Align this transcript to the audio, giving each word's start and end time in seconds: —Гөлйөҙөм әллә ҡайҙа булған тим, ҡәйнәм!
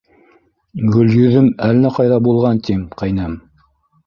—Гөлйөҙөм 0.95 1.49
әллә 1.67 1.93
ҡайҙа 1.99 2.19
булған 2.29 2.63
тим, 2.71 2.81
ҡәйнәм! 3.05 3.39